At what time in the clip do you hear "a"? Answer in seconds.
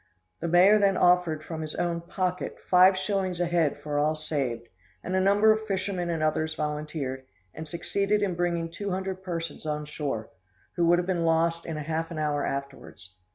3.39-3.45, 5.15-5.21, 11.77-11.83